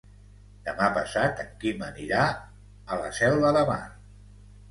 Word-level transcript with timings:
Demà 0.67 0.85
passat 0.93 1.43
en 1.43 1.51
Quim 1.63 1.83
anirà 1.89 2.23
a 2.95 2.99
la 3.03 3.11
Selva 3.19 3.53
de 3.59 3.63
Mar. 3.71 3.79